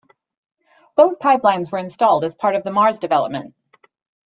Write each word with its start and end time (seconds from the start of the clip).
Both 0.95 1.19
pipelines 1.19 1.71
were 1.71 1.77
installed 1.77 2.23
as 2.23 2.33
part 2.33 2.55
of 2.55 2.63
the 2.63 2.71
Mars 2.71 2.97
development. 2.97 3.53